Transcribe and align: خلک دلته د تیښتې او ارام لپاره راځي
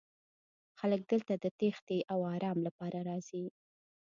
خلک 0.79 1.01
دلته 1.11 1.33
د 1.37 1.45
تیښتې 1.59 1.97
او 2.11 2.19
ارام 2.35 2.57
لپاره 2.67 2.99
راځي 3.09 3.45